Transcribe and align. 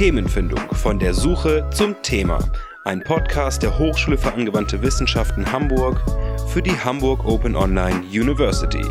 Themenfindung 0.00 0.74
von 0.76 0.98
der 0.98 1.12
Suche 1.12 1.68
zum 1.74 1.94
Thema. 2.00 2.38
Ein 2.86 3.04
Podcast 3.04 3.62
der 3.62 3.78
Hochschule 3.78 4.16
für 4.16 4.32
angewandte 4.32 4.80
Wissenschaften 4.80 5.52
Hamburg 5.52 6.00
für 6.48 6.62
die 6.62 6.70
Hamburg 6.70 7.22
Open 7.26 7.54
Online 7.54 7.98
University. 8.06 8.82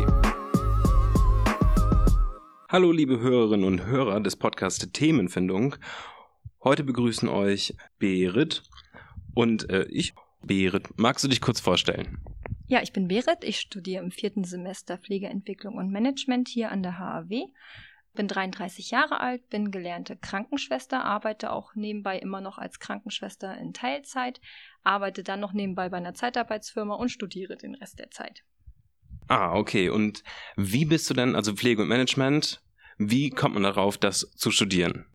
Hallo 2.68 2.92
liebe 2.92 3.18
Hörerinnen 3.18 3.66
und 3.66 3.86
Hörer 3.86 4.20
des 4.20 4.36
Podcasts 4.36 4.88
Themenfindung. 4.92 5.74
Heute 6.62 6.84
begrüßen 6.84 7.28
euch 7.28 7.74
Berit 7.98 8.62
und 9.34 9.68
äh, 9.68 9.86
ich. 9.90 10.14
Berit, 10.42 10.96
magst 10.96 11.24
du 11.24 11.28
dich 11.28 11.40
kurz 11.40 11.58
vorstellen? 11.58 12.18
Ja, 12.68 12.82
ich 12.82 12.92
bin 12.92 13.08
Berit. 13.08 13.42
Ich 13.42 13.58
studiere 13.58 14.04
im 14.04 14.12
vierten 14.12 14.44
Semester 14.44 14.96
Pflegeentwicklung 14.96 15.74
und 15.74 15.90
Management 15.90 16.46
hier 16.46 16.70
an 16.70 16.84
der 16.84 17.00
HAW. 17.00 17.48
Bin 18.14 18.26
33 18.26 18.90
Jahre 18.90 19.20
alt, 19.20 19.48
bin 19.50 19.70
gelernte 19.70 20.16
Krankenschwester, 20.16 21.04
arbeite 21.04 21.52
auch 21.52 21.74
nebenbei 21.74 22.18
immer 22.18 22.40
noch 22.40 22.58
als 22.58 22.80
Krankenschwester 22.80 23.56
in 23.56 23.72
Teilzeit, 23.72 24.40
arbeite 24.82 25.22
dann 25.22 25.40
noch 25.40 25.52
nebenbei 25.52 25.88
bei 25.88 25.98
einer 25.98 26.14
Zeitarbeitsfirma 26.14 26.94
und 26.94 27.10
studiere 27.10 27.56
den 27.56 27.76
Rest 27.76 27.98
der 27.98 28.10
Zeit. 28.10 28.42
Ah, 29.28 29.54
okay. 29.54 29.90
Und 29.90 30.24
wie 30.56 30.84
bist 30.84 31.08
du 31.08 31.14
denn, 31.14 31.36
also 31.36 31.54
Pflege 31.54 31.82
und 31.82 31.88
Management, 31.88 32.60
wie 32.98 33.30
kommt 33.30 33.54
man 33.54 33.62
darauf, 33.62 33.96
das 33.96 34.30
zu 34.34 34.50
studieren? 34.50 35.06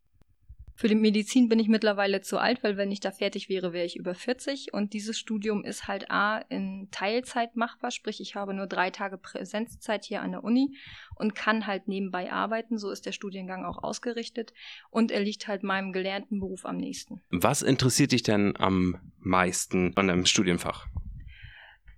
Für 0.77 0.89
die 0.89 0.95
Medizin 0.95 1.47
bin 1.47 1.57
ich 1.57 1.69
mittlerweile 1.69 2.19
zu 2.19 2.37
alt, 2.37 2.61
weil 2.61 2.75
wenn 2.75 2.91
ich 2.91 2.99
da 2.99 3.11
fertig 3.11 3.47
wäre, 3.47 3.71
wäre 3.71 3.85
ich 3.85 3.95
über 3.95 4.13
40. 4.13 4.73
Und 4.73 4.91
dieses 4.91 5.17
Studium 5.17 5.63
ist 5.63 5.87
halt 5.87 6.11
A 6.11 6.39
in 6.49 6.89
Teilzeit 6.91 7.55
machbar, 7.55 7.91
sprich 7.91 8.19
ich 8.19 8.35
habe 8.35 8.53
nur 8.53 8.67
drei 8.67 8.89
Tage 8.89 9.17
Präsenzzeit 9.17 10.03
hier 10.03 10.21
an 10.21 10.31
der 10.31 10.43
Uni 10.43 10.75
und 11.15 11.33
kann 11.33 11.65
halt 11.65 11.87
nebenbei 11.87 12.31
arbeiten. 12.31 12.77
So 12.77 12.91
ist 12.91 13.05
der 13.05 13.13
Studiengang 13.13 13.63
auch 13.63 13.83
ausgerichtet. 13.83 14.53
Und 14.89 15.11
er 15.11 15.21
liegt 15.21 15.47
halt 15.47 15.63
meinem 15.63 15.93
gelernten 15.93 16.41
Beruf 16.41 16.65
am 16.65 16.75
nächsten. 16.75 17.21
Was 17.29 17.61
interessiert 17.61 18.11
dich 18.11 18.23
denn 18.23 18.57
am 18.57 18.97
meisten 19.19 19.95
an 19.95 20.07
deinem 20.07 20.25
Studienfach? 20.25 20.87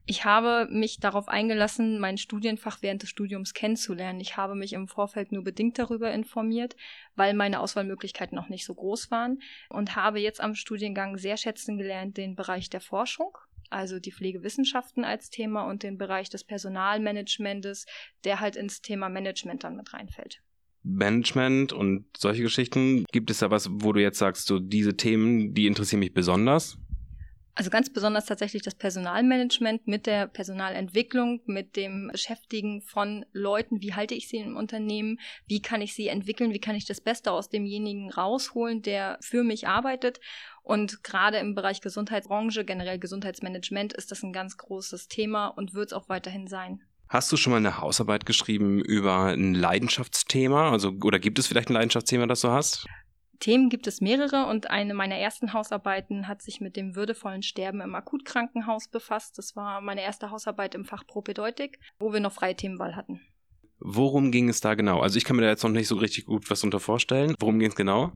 Ich 0.10 0.24
habe 0.24 0.70
mich 0.72 1.02
darauf 1.02 1.28
eingelassen, 1.28 2.00
mein 2.00 2.18
Studienfach 2.18 2.78
während 2.82 3.04
des 3.04 3.10
Studiums 3.10 3.54
kennenzulernen. 3.54 4.22
Ich 4.22 4.38
habe 4.38 4.56
mich 4.56 4.72
im 4.72 4.88
Vorfeld 4.88 5.34
nur 5.34 5.44
bedingt 5.44 5.78
darüber 5.78 6.14
informiert, 6.14 6.78
weil 7.18 7.34
meine 7.34 7.60
Auswahlmöglichkeiten 7.60 8.34
noch 8.34 8.48
nicht 8.48 8.64
so 8.64 8.74
groß 8.74 9.12
waren 9.12 9.42
und 9.68 9.98
habe 9.98 10.22
jetzt 10.22 10.40
am 10.40 10.56
Studiengang 10.56 11.18
sehr 11.18 11.36
schätzen 11.36 11.78
gelernt 11.78 12.16
den 12.16 12.36
Bereich 12.36 12.70
der 12.70 12.80
Forschung, 12.80 13.38
also 13.70 14.00
die 14.00 14.14
Pflegewissenschaften 14.14 15.04
als 15.04 15.30
Thema 15.30 15.64
und 15.64 15.84
den 15.84 15.98
Bereich 15.98 16.30
des 16.30 16.46
Personalmanagementes, 16.46 17.86
der 18.24 18.40
halt 18.40 18.56
ins 18.56 18.82
Thema 18.82 19.10
Management 19.10 19.66
dann 19.66 19.76
mit 19.76 19.94
reinfällt. 19.94 20.42
Management 20.84 21.74
und 21.74 22.06
solche 22.16 22.44
Geschichten. 22.44 23.04
Gibt 23.12 23.30
es 23.30 23.40
da 23.40 23.52
was, 23.52 23.68
wo 23.70 23.92
du 23.92 24.02
jetzt 24.02 24.20
sagst, 24.20 24.48
so 24.48 24.60
diese 24.60 24.96
Themen, 24.96 25.54
die 25.54 25.68
interessieren 25.68 26.00
mich 26.00 26.14
besonders? 26.14 26.78
Also 27.58 27.72
ganz 27.72 27.90
besonders 27.90 28.26
tatsächlich 28.26 28.62
das 28.62 28.76
Personalmanagement 28.76 29.88
mit 29.88 30.06
der 30.06 30.28
Personalentwicklung, 30.28 31.42
mit 31.48 31.76
dem 31.76 32.10
Beschäftigen 32.12 32.84
von 32.84 33.26
Leuten. 33.34 33.82
Wie 33.82 33.96
halte 33.96 34.14
ich 34.14 34.28
sie 34.28 34.38
im 34.38 34.56
Unternehmen? 34.56 35.20
Wie 35.48 35.60
kann 35.60 35.82
ich 35.82 35.96
sie 35.96 36.08
entwickeln? 36.08 36.54
Wie 36.54 36.60
kann 36.60 36.76
ich 36.76 36.86
das 36.86 37.02
Beste 37.02 37.32
aus 37.32 37.50
demjenigen 37.50 38.12
rausholen, 38.12 38.84
der 38.84 39.18
für 39.22 39.44
mich 39.44 39.68
arbeitet? 39.68 40.20
Und 40.62 41.04
gerade 41.04 41.38
im 41.38 41.56
Bereich 41.56 41.82
Gesundheitsbranche, 41.82 42.64
generell 42.64 43.00
Gesundheitsmanagement, 43.00 43.92
ist 43.94 44.12
das 44.12 44.22
ein 44.22 44.34
ganz 44.34 44.58
großes 44.58 45.08
Thema 45.08 45.48
und 45.48 45.74
wird 45.74 45.88
es 45.88 45.94
auch 45.94 46.10
weiterhin 46.10 46.46
sein. 46.46 46.84
Hast 47.10 47.32
du 47.32 47.38
schon 47.38 47.52
mal 47.52 47.58
eine 47.58 47.82
Hausarbeit 47.82 48.28
geschrieben 48.28 48.82
über 48.82 49.34
ein 49.34 49.56
Leidenschaftsthema? 49.56 50.70
Also, 50.70 50.94
oder 51.04 51.18
gibt 51.18 51.40
es 51.40 51.48
vielleicht 51.48 51.72
ein 51.72 51.74
Leidenschaftsthema, 51.74 52.28
das 52.28 52.42
du 52.42 52.50
hast? 52.50 52.86
Themen 53.40 53.70
gibt 53.70 53.88
es 53.88 54.02
mehrere 54.02 54.48
und 54.48 54.70
eine 54.70 54.94
meiner 54.94 55.16
ersten 55.16 55.54
Hausarbeiten 55.54 56.28
hat 56.28 56.42
sich 56.42 56.60
mit 56.60 56.76
dem 56.76 56.96
würdevollen 56.96 57.44
Sterben 57.44 57.82
im 57.82 57.96
Akutkrankenhaus 57.96 58.88
befasst. 58.88 59.38
Das 59.38 59.56
war 59.56 59.82
meine 59.82 60.02
erste 60.02 60.32
Hausarbeit 60.32 60.76
im 60.76 60.86
Fach 60.86 61.06
Propedeutik, 61.06 61.80
wo 62.00 62.14
wir 62.14 62.20
noch 62.20 62.34
freie 62.34 62.56
Themenwahl 62.56 62.96
hatten. 62.96 63.22
Worum 63.80 64.32
ging 64.32 64.50
es 64.50 64.60
da 64.60 64.74
genau? 64.74 65.02
Also 65.02 65.18
ich 65.18 65.24
kann 65.24 65.36
mir 65.36 65.44
da 65.44 65.50
jetzt 65.50 65.64
noch 65.64 65.70
nicht 65.70 65.88
so 65.88 65.96
richtig 65.96 66.26
gut 66.26 66.50
was 66.50 66.64
unter 66.64 66.80
vorstellen. 66.80 67.36
Worum 67.40 67.60
ging 67.60 67.70
es 67.70 67.76
genau? 67.76 68.12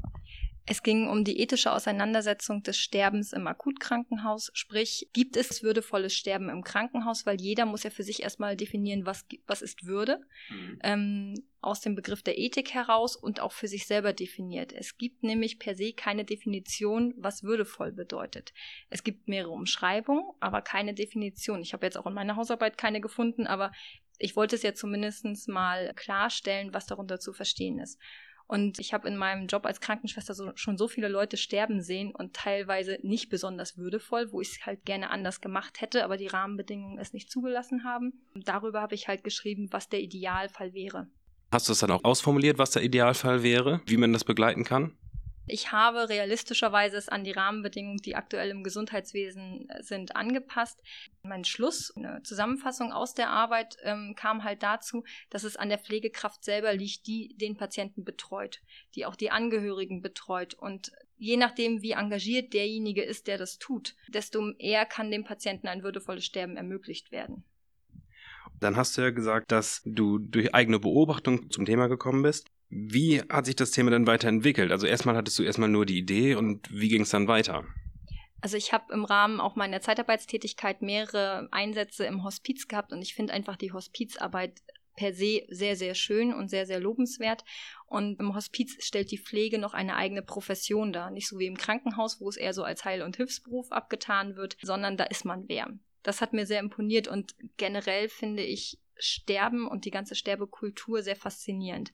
Es 0.65 0.83
ging 0.83 1.07
um 1.07 1.23
die 1.23 1.39
ethische 1.39 1.71
Auseinandersetzung 1.71 2.61
des 2.61 2.77
Sterbens 2.77 3.33
im 3.33 3.47
Akutkrankenhaus, 3.47 4.51
sprich, 4.53 5.09
gibt 5.11 5.35
es 5.35 5.63
würdevolles 5.63 6.13
Sterben 6.13 6.49
im 6.49 6.63
Krankenhaus, 6.63 7.25
weil 7.25 7.41
jeder 7.41 7.65
muss 7.65 7.83
ja 7.83 7.89
für 7.89 8.03
sich 8.03 8.21
erstmal 8.21 8.55
definieren, 8.55 9.05
was, 9.05 9.25
was 9.47 9.61
ist 9.61 9.85
Würde, 9.85 10.21
mhm. 10.49 10.79
ähm, 10.83 11.33
aus 11.61 11.81
dem 11.81 11.95
Begriff 11.95 12.21
der 12.21 12.37
Ethik 12.37 12.73
heraus 12.73 13.15
und 13.15 13.39
auch 13.39 13.51
für 13.51 13.67
sich 13.67 13.87
selber 13.87 14.13
definiert. 14.13 14.71
Es 14.71 14.97
gibt 14.97 15.23
nämlich 15.23 15.57
per 15.59 15.75
se 15.75 15.93
keine 15.93 16.25
Definition, 16.25 17.13
was 17.17 17.43
würdevoll 17.43 17.91
bedeutet. 17.91 18.53
Es 18.89 19.03
gibt 19.03 19.27
mehrere 19.27 19.51
Umschreibungen, 19.51 20.25
aber 20.39 20.61
keine 20.61 20.93
Definition. 20.93 21.61
Ich 21.61 21.73
habe 21.73 21.85
jetzt 21.85 21.97
auch 21.97 22.05
in 22.07 22.13
meiner 22.13 22.35
Hausarbeit 22.35 22.77
keine 22.77 23.01
gefunden, 23.01 23.47
aber 23.47 23.71
ich 24.17 24.35
wollte 24.35 24.55
es 24.55 24.63
ja 24.63 24.73
zumindest 24.73 25.47
mal 25.47 25.93
klarstellen, 25.95 26.73
was 26.73 26.85
darunter 26.85 27.19
zu 27.19 27.33
verstehen 27.33 27.79
ist. 27.79 27.99
Und 28.51 28.79
ich 28.79 28.93
habe 28.93 29.07
in 29.07 29.15
meinem 29.15 29.47
Job 29.47 29.65
als 29.65 29.79
Krankenschwester 29.79 30.33
so, 30.33 30.51
schon 30.55 30.77
so 30.77 30.89
viele 30.89 31.07
Leute 31.07 31.37
sterben 31.37 31.81
sehen 31.81 32.13
und 32.13 32.33
teilweise 32.33 32.97
nicht 33.01 33.29
besonders 33.29 33.77
würdevoll, 33.77 34.33
wo 34.33 34.41
ich 34.41 34.49
es 34.49 34.65
halt 34.65 34.83
gerne 34.83 35.09
anders 35.09 35.39
gemacht 35.39 35.79
hätte, 35.79 36.03
aber 36.03 36.17
die 36.17 36.27
Rahmenbedingungen 36.27 36.99
es 36.99 37.13
nicht 37.13 37.31
zugelassen 37.31 37.85
haben. 37.85 38.11
Und 38.35 38.49
darüber 38.49 38.81
habe 38.81 38.93
ich 38.93 39.07
halt 39.07 39.23
geschrieben, 39.23 39.69
was 39.71 39.87
der 39.87 40.01
Idealfall 40.01 40.73
wäre. 40.73 41.07
Hast 41.49 41.69
du 41.69 41.71
es 41.71 41.79
dann 41.79 41.91
auch 41.91 42.03
ausformuliert, 42.03 42.57
was 42.57 42.71
der 42.71 42.83
Idealfall 42.83 43.41
wäre, 43.41 43.79
wie 43.85 43.95
man 43.95 44.11
das 44.11 44.25
begleiten 44.25 44.65
kann? 44.65 44.97
Ich 45.51 45.73
habe 45.73 46.07
realistischerweise 46.07 46.95
es 46.95 47.09
an 47.09 47.25
die 47.25 47.33
Rahmenbedingungen, 47.33 47.97
die 47.97 48.15
aktuell 48.15 48.49
im 48.51 48.63
Gesundheitswesen 48.63 49.69
äh, 49.69 49.83
sind, 49.83 50.15
angepasst. 50.15 50.81
Mein 51.23 51.43
Schluss, 51.43 51.91
eine 51.97 52.23
Zusammenfassung 52.23 52.93
aus 52.93 53.13
der 53.13 53.29
Arbeit 53.29 53.75
ähm, 53.83 54.15
kam 54.15 54.45
halt 54.45 54.63
dazu, 54.63 55.03
dass 55.29 55.43
es 55.43 55.57
an 55.57 55.67
der 55.67 55.77
Pflegekraft 55.77 56.45
selber 56.45 56.73
liegt, 56.73 57.05
die 57.05 57.35
den 57.35 57.57
Patienten 57.57 58.05
betreut, 58.05 58.61
die 58.95 59.05
auch 59.05 59.17
die 59.17 59.29
Angehörigen 59.29 60.01
betreut. 60.01 60.53
Und 60.53 60.93
je 61.17 61.35
nachdem, 61.35 61.81
wie 61.81 61.91
engagiert 61.91 62.53
derjenige 62.53 63.03
ist, 63.03 63.27
der 63.27 63.37
das 63.37 63.59
tut, 63.59 63.95
desto 64.07 64.51
eher 64.57 64.85
kann 64.85 65.11
dem 65.11 65.25
Patienten 65.25 65.67
ein 65.67 65.83
würdevolles 65.83 66.23
Sterben 66.23 66.55
ermöglicht 66.55 67.11
werden. 67.11 67.43
Dann 68.61 68.77
hast 68.77 68.97
du 68.97 69.01
ja 69.01 69.09
gesagt, 69.09 69.51
dass 69.51 69.81
du 69.83 70.17
durch 70.17 70.55
eigene 70.55 70.79
Beobachtung 70.79 71.51
zum 71.51 71.65
Thema 71.65 71.87
gekommen 71.87 72.23
bist. 72.23 72.49
Wie 72.71 73.21
hat 73.21 73.45
sich 73.45 73.57
das 73.57 73.71
Thema 73.71 73.91
dann 73.91 74.07
weiterentwickelt? 74.07 74.71
Also 74.71 74.87
erstmal 74.87 75.15
hattest 75.17 75.37
du 75.37 75.43
erstmal 75.43 75.67
nur 75.67 75.85
die 75.85 75.97
Idee 75.97 76.35
und 76.35 76.67
wie 76.71 76.87
ging 76.87 77.01
es 77.01 77.09
dann 77.09 77.27
weiter? 77.27 77.65
Also 78.39 78.55
ich 78.55 78.71
habe 78.71 78.93
im 78.93 79.03
Rahmen 79.03 79.41
auch 79.41 79.55
meiner 79.55 79.81
Zeitarbeitstätigkeit 79.81 80.81
mehrere 80.81 81.49
Einsätze 81.51 82.05
im 82.05 82.23
Hospiz 82.23 82.69
gehabt 82.69 82.93
und 82.93 83.01
ich 83.01 83.13
finde 83.13 83.33
einfach 83.33 83.57
die 83.57 83.73
Hospizarbeit 83.73 84.61
per 84.95 85.13
se 85.13 85.43
sehr, 85.49 85.75
sehr 85.75 85.95
schön 85.95 86.33
und 86.33 86.49
sehr, 86.49 86.65
sehr 86.65 86.79
lobenswert. 86.79 87.43
Und 87.87 88.19
im 88.19 88.35
Hospiz 88.35 88.83
stellt 88.83 89.11
die 89.11 89.17
Pflege 89.17 89.57
noch 89.57 89.73
eine 89.73 89.95
eigene 89.95 90.21
Profession 90.21 90.93
dar. 90.93 91.11
Nicht 91.11 91.27
so 91.27 91.39
wie 91.39 91.47
im 91.47 91.57
Krankenhaus, 91.57 92.21
wo 92.21 92.29
es 92.29 92.37
eher 92.37 92.53
so 92.53 92.63
als 92.63 92.85
Heil- 92.85 93.01
und 93.01 93.17
Hilfsberuf 93.17 93.71
abgetan 93.71 94.35
wird, 94.35 94.57
sondern 94.61 94.97
da 94.97 95.03
ist 95.03 95.25
man 95.25 95.47
wer. 95.47 95.67
Das 96.03 96.21
hat 96.21 96.33
mir 96.33 96.45
sehr 96.45 96.59
imponiert 96.59 97.07
und 97.07 97.35
generell 97.57 98.09
finde 98.09 98.43
ich 98.43 98.79
Sterben 98.97 99.67
und 99.67 99.85
die 99.85 99.91
ganze 99.91 100.15
Sterbekultur 100.15 101.01
sehr 101.01 101.15
faszinierend. 101.15 101.91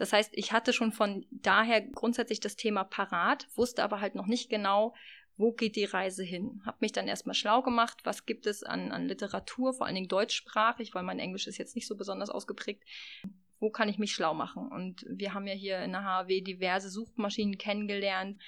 Das 0.00 0.14
heißt, 0.14 0.30
ich 0.32 0.52
hatte 0.52 0.72
schon 0.72 0.92
von 0.92 1.26
daher 1.30 1.82
grundsätzlich 1.82 2.40
das 2.40 2.56
Thema 2.56 2.84
parat, 2.84 3.46
wusste 3.54 3.84
aber 3.84 4.00
halt 4.00 4.14
noch 4.14 4.26
nicht 4.26 4.48
genau, 4.48 4.94
wo 5.36 5.52
geht 5.52 5.76
die 5.76 5.84
Reise 5.84 6.24
hin? 6.24 6.62
Hab 6.64 6.80
mich 6.80 6.92
dann 6.92 7.06
erstmal 7.06 7.34
schlau 7.34 7.60
gemacht, 7.60 7.98
was 8.04 8.24
gibt 8.24 8.46
es 8.46 8.62
an, 8.62 8.92
an 8.92 9.04
Literatur, 9.04 9.74
vor 9.74 9.84
allen 9.84 9.96
Dingen 9.96 10.08
deutschsprachig, 10.08 10.94
weil 10.94 11.02
mein 11.02 11.18
Englisch 11.18 11.46
ist 11.46 11.58
jetzt 11.58 11.74
nicht 11.76 11.86
so 11.86 11.98
besonders 11.98 12.30
ausgeprägt. 12.30 12.82
Wo 13.58 13.68
kann 13.68 13.90
ich 13.90 13.98
mich 13.98 14.12
schlau 14.12 14.32
machen? 14.32 14.68
Und 14.68 15.04
wir 15.06 15.34
haben 15.34 15.46
ja 15.46 15.52
hier 15.52 15.80
in 15.80 15.92
der 15.92 16.02
HW 16.02 16.40
diverse 16.40 16.88
Suchmaschinen 16.88 17.58
kennengelernt, 17.58 18.40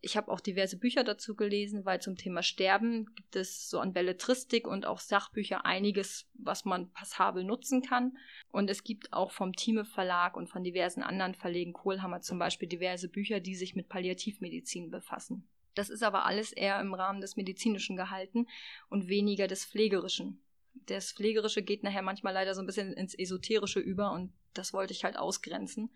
ich 0.00 0.16
habe 0.16 0.30
auch 0.30 0.40
diverse 0.40 0.78
Bücher 0.78 1.02
dazu 1.02 1.34
gelesen, 1.34 1.84
weil 1.84 2.00
zum 2.00 2.16
Thema 2.16 2.42
Sterben 2.42 3.14
gibt 3.16 3.34
es 3.34 3.68
so 3.68 3.80
an 3.80 3.92
Belletristik 3.92 4.66
und 4.68 4.86
auch 4.86 5.00
Sachbücher 5.00 5.66
einiges, 5.66 6.28
was 6.34 6.64
man 6.64 6.92
passabel 6.92 7.42
nutzen 7.42 7.82
kann. 7.82 8.16
Und 8.50 8.70
es 8.70 8.84
gibt 8.84 9.12
auch 9.12 9.32
vom 9.32 9.52
Thieme 9.54 9.84
Verlag 9.84 10.36
und 10.36 10.48
von 10.48 10.62
diversen 10.62 11.02
anderen 11.02 11.34
Verlegen, 11.34 11.72
Kohlhammer 11.72 12.20
zum 12.20 12.38
Beispiel, 12.38 12.68
diverse 12.68 13.08
Bücher, 13.08 13.40
die 13.40 13.56
sich 13.56 13.74
mit 13.74 13.88
Palliativmedizin 13.88 14.90
befassen. 14.90 15.48
Das 15.74 15.90
ist 15.90 16.02
aber 16.02 16.26
alles 16.26 16.52
eher 16.52 16.80
im 16.80 16.94
Rahmen 16.94 17.20
des 17.20 17.36
Medizinischen 17.36 17.96
gehalten 17.96 18.46
und 18.88 19.08
weniger 19.08 19.48
des 19.48 19.64
Pflegerischen. 19.64 20.42
Das 20.86 21.12
Pflegerische 21.12 21.62
geht 21.62 21.82
nachher 21.82 22.02
manchmal 22.02 22.34
leider 22.34 22.54
so 22.54 22.60
ein 22.60 22.66
bisschen 22.66 22.92
ins 22.92 23.14
Esoterische 23.14 23.80
über 23.80 24.12
und 24.12 24.32
das 24.54 24.72
wollte 24.72 24.92
ich 24.92 25.04
halt 25.04 25.18
ausgrenzen 25.18 25.90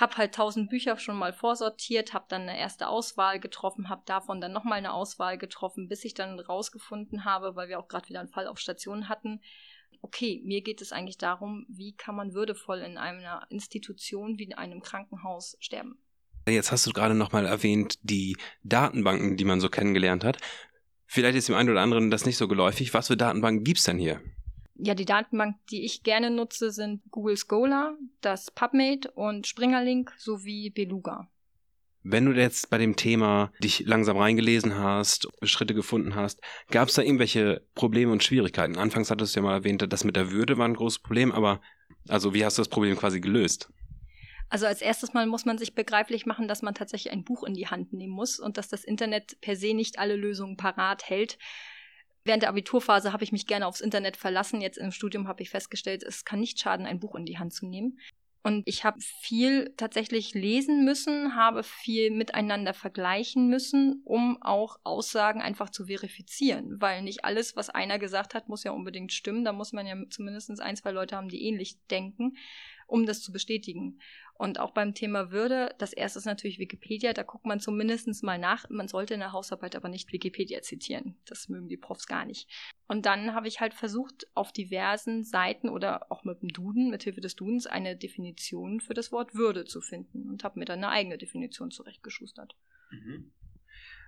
habe 0.00 0.16
halt 0.16 0.34
tausend 0.34 0.70
Bücher 0.70 0.96
schon 0.98 1.16
mal 1.16 1.32
vorsortiert, 1.32 2.14
habe 2.14 2.26
dann 2.28 2.42
eine 2.42 2.58
erste 2.58 2.88
Auswahl 2.88 3.40
getroffen, 3.40 3.88
habe 3.88 4.02
davon 4.06 4.40
dann 4.40 4.52
nochmal 4.52 4.78
eine 4.78 4.92
Auswahl 4.92 5.38
getroffen, 5.38 5.88
bis 5.88 6.04
ich 6.04 6.14
dann 6.14 6.38
rausgefunden 6.38 7.24
habe, 7.24 7.56
weil 7.56 7.68
wir 7.68 7.80
auch 7.80 7.88
gerade 7.88 8.08
wieder 8.08 8.20
einen 8.20 8.28
Fall 8.28 8.46
auf 8.46 8.58
Station 8.58 9.08
hatten, 9.08 9.40
okay, 10.02 10.40
mir 10.44 10.62
geht 10.62 10.80
es 10.80 10.92
eigentlich 10.92 11.18
darum, 11.18 11.66
wie 11.68 11.94
kann 11.94 12.14
man 12.14 12.34
würdevoll 12.34 12.78
in 12.78 12.98
einer 12.98 13.46
Institution 13.50 14.38
wie 14.38 14.44
in 14.44 14.54
einem 14.54 14.80
Krankenhaus 14.80 15.56
sterben. 15.60 15.98
Jetzt 16.48 16.72
hast 16.72 16.86
du 16.86 16.92
gerade 16.92 17.14
nochmal 17.14 17.46
erwähnt, 17.46 17.98
die 18.02 18.36
Datenbanken, 18.62 19.36
die 19.36 19.44
man 19.44 19.60
so 19.60 19.68
kennengelernt 19.68 20.24
hat. 20.24 20.38
Vielleicht 21.06 21.36
ist 21.36 21.48
dem 21.48 21.56
einen 21.56 21.70
oder 21.70 21.80
anderen 21.80 22.10
das 22.10 22.24
nicht 22.24 22.36
so 22.36 22.48
geläufig. 22.48 22.94
Was 22.94 23.08
für 23.08 23.16
Datenbanken 23.16 23.64
gibt's 23.64 23.84
denn 23.84 23.98
hier? 23.98 24.20
Ja, 24.78 24.94
die 24.94 25.04
Datenbanken, 25.04 25.60
die 25.70 25.84
ich 25.84 26.04
gerne 26.04 26.30
nutze, 26.30 26.70
sind 26.70 27.02
Google 27.10 27.36
Scholar, 27.36 27.96
das 28.20 28.52
PubMed 28.52 29.06
und 29.06 29.46
Springerlink 29.46 30.12
sowie 30.18 30.70
Beluga. 30.70 31.28
Wenn 32.04 32.26
du 32.26 32.32
jetzt 32.32 32.70
bei 32.70 32.78
dem 32.78 32.94
Thema 32.94 33.52
dich 33.62 33.80
langsam 33.80 34.16
reingelesen 34.16 34.76
hast, 34.76 35.26
Schritte 35.42 35.74
gefunden 35.74 36.14
hast, 36.14 36.40
gab 36.70 36.88
es 36.88 36.94
da 36.94 37.02
irgendwelche 37.02 37.66
Probleme 37.74 38.12
und 38.12 38.22
Schwierigkeiten? 38.22 38.76
Anfangs 38.76 39.10
hattest 39.10 39.34
du 39.34 39.40
ja 39.40 39.44
mal 39.44 39.54
erwähnt, 39.54 39.84
das 39.86 40.04
mit 40.04 40.14
der 40.14 40.30
Würde 40.30 40.56
war 40.58 40.68
ein 40.68 40.74
großes 40.74 41.00
Problem, 41.00 41.32
aber 41.32 41.60
also 42.08 42.32
wie 42.32 42.44
hast 42.44 42.56
du 42.56 42.60
das 42.60 42.68
Problem 42.68 42.96
quasi 42.96 43.20
gelöst? 43.20 43.68
Also 44.48 44.66
als 44.66 44.80
erstes 44.80 45.12
Mal 45.12 45.26
muss 45.26 45.44
man 45.44 45.58
sich 45.58 45.74
begreiflich 45.74 46.24
machen, 46.24 46.48
dass 46.48 46.62
man 46.62 46.74
tatsächlich 46.74 47.12
ein 47.12 47.24
Buch 47.24 47.42
in 47.42 47.54
die 47.54 47.66
Hand 47.66 47.92
nehmen 47.92 48.12
muss 48.12 48.38
und 48.38 48.56
dass 48.56 48.68
das 48.68 48.84
Internet 48.84 49.40
per 49.40 49.56
se 49.56 49.74
nicht 49.74 49.98
alle 49.98 50.16
Lösungen 50.16 50.56
parat 50.56 51.10
hält. 51.10 51.36
Während 52.28 52.42
der 52.42 52.50
Abiturphase 52.50 53.14
habe 53.14 53.24
ich 53.24 53.32
mich 53.32 53.46
gerne 53.46 53.66
aufs 53.66 53.80
Internet 53.80 54.18
verlassen. 54.18 54.60
Jetzt 54.60 54.76
im 54.76 54.92
Studium 54.92 55.28
habe 55.28 55.42
ich 55.42 55.48
festgestellt, 55.48 56.02
es 56.02 56.26
kann 56.26 56.40
nicht 56.40 56.60
schaden, 56.60 56.84
ein 56.84 57.00
Buch 57.00 57.14
in 57.14 57.24
die 57.24 57.38
Hand 57.38 57.54
zu 57.54 57.64
nehmen. 57.64 57.98
Und 58.42 58.64
ich 58.66 58.84
habe 58.84 59.00
viel 59.00 59.72
tatsächlich 59.78 60.34
lesen 60.34 60.84
müssen, 60.84 61.36
habe 61.36 61.62
viel 61.62 62.10
miteinander 62.10 62.74
vergleichen 62.74 63.48
müssen, 63.48 64.02
um 64.04 64.36
auch 64.42 64.76
Aussagen 64.84 65.40
einfach 65.40 65.70
zu 65.70 65.86
verifizieren. 65.86 66.78
Weil 66.82 67.00
nicht 67.00 67.24
alles, 67.24 67.56
was 67.56 67.70
einer 67.70 67.98
gesagt 67.98 68.34
hat, 68.34 68.50
muss 68.50 68.62
ja 68.62 68.72
unbedingt 68.72 69.14
stimmen. 69.14 69.42
Da 69.42 69.54
muss 69.54 69.72
man 69.72 69.86
ja 69.86 69.96
zumindest 70.10 70.60
ein, 70.60 70.76
zwei 70.76 70.90
Leute 70.90 71.16
haben, 71.16 71.30
die 71.30 71.46
ähnlich 71.46 71.78
denken 71.90 72.36
um 72.88 73.06
das 73.06 73.22
zu 73.22 73.32
bestätigen. 73.32 74.00
Und 74.34 74.58
auch 74.58 74.72
beim 74.72 74.94
Thema 74.94 75.30
Würde, 75.30 75.74
das 75.78 75.92
erste 75.92 76.18
ist 76.18 76.24
natürlich 76.24 76.58
Wikipedia, 76.58 77.12
da 77.12 77.22
guckt 77.22 77.44
man 77.44 77.60
zumindest 77.60 78.22
mal 78.22 78.38
nach. 78.38 78.68
Man 78.70 78.88
sollte 78.88 79.14
in 79.14 79.20
der 79.20 79.32
Hausarbeit 79.32 79.76
aber 79.76 79.88
nicht 79.88 80.12
Wikipedia 80.12 80.62
zitieren. 80.62 81.16
Das 81.26 81.48
mögen 81.48 81.68
die 81.68 81.76
Profs 81.76 82.06
gar 82.06 82.24
nicht. 82.24 82.48
Und 82.86 83.04
dann 83.04 83.34
habe 83.34 83.46
ich 83.46 83.60
halt 83.60 83.74
versucht, 83.74 84.26
auf 84.34 84.52
diversen 84.52 85.24
Seiten 85.24 85.68
oder 85.68 86.10
auch 86.10 86.24
mit 86.24 86.40
dem 86.40 86.48
Duden, 86.48 86.90
mit 86.90 87.02
Hilfe 87.02 87.20
des 87.20 87.36
Dudens, 87.36 87.66
eine 87.66 87.96
Definition 87.96 88.80
für 88.80 88.94
das 88.94 89.12
Wort 89.12 89.34
Würde 89.34 89.64
zu 89.64 89.80
finden 89.80 90.28
und 90.28 90.42
habe 90.42 90.58
mir 90.58 90.64
dann 90.64 90.78
eine 90.78 90.88
eigene 90.88 91.18
Definition 91.18 91.70
zurechtgeschustert. 91.70 92.56
Mhm. 92.90 93.32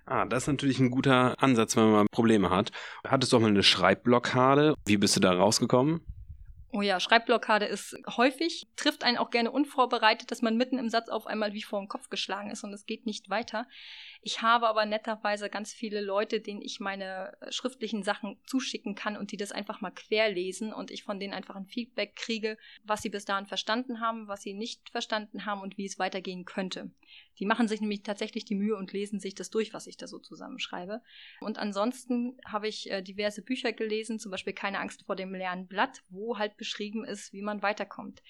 Ah, 0.05 0.25
das 0.25 0.43
ist 0.43 0.47
natürlich 0.47 0.79
ein 0.79 0.89
guter 0.89 1.41
Ansatz, 1.43 1.77
wenn 1.77 1.91
man 1.91 2.07
Probleme 2.11 2.49
hat. 2.49 2.71
Hattest 3.05 3.31
du 3.31 3.37
auch 3.37 3.41
mal 3.41 3.49
eine 3.49 3.63
Schreibblockade? 3.63 4.73
Wie 4.85 4.97
bist 4.97 5.15
du 5.15 5.19
da 5.19 5.31
rausgekommen? 5.31 6.01
Oh 6.73 6.81
ja, 6.81 7.01
Schreibblockade 7.01 7.65
ist 7.65 7.97
häufig, 8.15 8.67
trifft 8.77 9.03
einen 9.03 9.17
auch 9.17 9.29
gerne 9.29 9.51
unvorbereitet, 9.51 10.31
dass 10.31 10.41
man 10.41 10.55
mitten 10.55 10.77
im 10.77 10.87
Satz 10.87 11.09
auf 11.09 11.27
einmal 11.27 11.51
wie 11.51 11.63
vor 11.63 11.81
den 11.81 11.89
Kopf 11.89 12.09
geschlagen 12.09 12.49
ist 12.49 12.63
und 12.63 12.71
es 12.71 12.85
geht 12.85 13.05
nicht 13.05 13.29
weiter. 13.29 13.67
Ich 14.23 14.43
habe 14.43 14.67
aber 14.67 14.85
netterweise 14.85 15.49
ganz 15.49 15.73
viele 15.73 15.99
Leute, 15.99 16.41
denen 16.41 16.61
ich 16.61 16.79
meine 16.79 17.33
äh, 17.41 17.51
schriftlichen 17.51 18.03
Sachen 18.03 18.37
zuschicken 18.45 18.93
kann 18.93 19.17
und 19.17 19.31
die 19.31 19.37
das 19.37 19.51
einfach 19.51 19.81
mal 19.81 19.89
querlesen 19.89 20.73
und 20.73 20.91
ich 20.91 21.03
von 21.03 21.19
denen 21.19 21.33
einfach 21.33 21.55
ein 21.55 21.65
Feedback 21.65 22.15
kriege, 22.15 22.57
was 22.83 23.01
sie 23.01 23.09
bis 23.09 23.25
dahin 23.25 23.47
verstanden 23.47 23.99
haben, 23.99 24.27
was 24.27 24.43
sie 24.43 24.53
nicht 24.53 24.91
verstanden 24.91 25.45
haben 25.47 25.61
und 25.61 25.79
wie 25.79 25.85
es 25.85 25.97
weitergehen 25.97 26.45
könnte. 26.45 26.91
Die 27.39 27.45
machen 27.47 27.67
sich 27.67 27.81
nämlich 27.81 28.03
tatsächlich 28.03 28.45
die 28.45 28.55
Mühe 28.55 28.75
und 28.75 28.93
lesen 28.93 29.19
sich 29.19 29.33
das 29.33 29.49
durch, 29.49 29.73
was 29.73 29.87
ich 29.87 29.97
da 29.97 30.07
so 30.07 30.19
zusammenschreibe. 30.19 31.01
Und 31.39 31.57
ansonsten 31.57 32.37
habe 32.45 32.67
ich 32.67 32.91
äh, 32.91 33.01
diverse 33.01 33.41
Bücher 33.41 33.73
gelesen, 33.73 34.19
zum 34.19 34.29
Beispiel 34.29 34.53
Keine 34.53 34.79
Angst 34.79 35.03
vor 35.03 35.15
dem 35.15 35.33
leeren 35.33 35.65
Blatt, 35.65 36.03
wo 36.09 36.37
halt 36.37 36.57
beschrieben 36.57 37.03
ist, 37.03 37.33
wie 37.33 37.41
man 37.41 37.63
weiterkommt. 37.63 38.21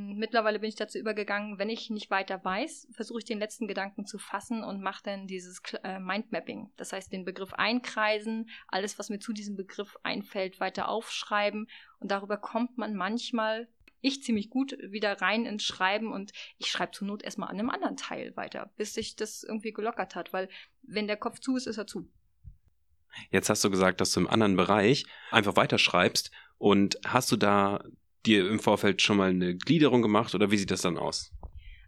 Mittlerweile 0.00 0.60
bin 0.60 0.70
ich 0.70 0.76
dazu 0.76 0.98
übergegangen, 0.98 1.58
wenn 1.58 1.68
ich 1.68 1.90
nicht 1.90 2.10
weiter 2.10 2.42
weiß, 2.42 2.88
versuche 2.90 3.18
ich 3.18 3.26
den 3.26 3.38
letzten 3.38 3.68
Gedanken 3.68 4.06
zu 4.06 4.18
fassen 4.18 4.64
und 4.64 4.80
mache 4.80 5.02
dann 5.04 5.26
dieses 5.26 5.60
äh, 5.82 5.98
Mindmapping. 5.98 6.70
Das 6.78 6.94
heißt, 6.94 7.12
den 7.12 7.26
Begriff 7.26 7.52
einkreisen, 7.52 8.48
alles, 8.68 8.98
was 8.98 9.10
mir 9.10 9.18
zu 9.18 9.34
diesem 9.34 9.56
Begriff 9.56 9.98
einfällt, 10.02 10.58
weiter 10.58 10.88
aufschreiben. 10.88 11.68
Und 11.98 12.10
darüber 12.10 12.38
kommt 12.38 12.78
man 12.78 12.94
manchmal, 12.94 13.68
ich 14.00 14.22
ziemlich 14.22 14.48
gut, 14.48 14.74
wieder 14.80 15.20
rein 15.20 15.44
ins 15.44 15.64
Schreiben 15.64 16.12
und 16.12 16.32
ich 16.56 16.68
schreibe 16.68 16.92
zur 16.92 17.06
Not 17.06 17.22
erstmal 17.22 17.50
an 17.50 17.58
einem 17.58 17.68
anderen 17.68 17.98
Teil 17.98 18.34
weiter, 18.36 18.72
bis 18.78 18.94
sich 18.94 19.16
das 19.16 19.42
irgendwie 19.42 19.72
gelockert 19.72 20.14
hat, 20.14 20.32
weil 20.32 20.48
wenn 20.82 21.08
der 21.08 21.18
Kopf 21.18 21.40
zu 21.40 21.56
ist, 21.56 21.66
ist 21.66 21.76
er 21.76 21.86
zu. 21.86 22.08
Jetzt 23.30 23.50
hast 23.50 23.62
du 23.64 23.70
gesagt, 23.70 24.00
dass 24.00 24.12
du 24.12 24.20
im 24.20 24.30
anderen 24.30 24.56
Bereich 24.56 25.04
einfach 25.30 25.56
weiterschreibst. 25.56 26.30
Und 26.58 26.98
hast 27.06 27.32
du 27.32 27.36
da 27.36 27.82
dir 28.26 28.48
im 28.48 28.58
Vorfeld 28.58 29.02
schon 29.02 29.16
mal 29.16 29.30
eine 29.30 29.56
Gliederung 29.56 30.02
gemacht 30.02 30.34
oder 30.34 30.50
wie 30.50 30.56
sieht 30.56 30.70
das 30.70 30.82
dann 30.82 30.98
aus? 30.98 31.32